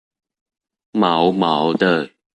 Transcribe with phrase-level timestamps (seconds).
[0.93, 2.09] 毛毛的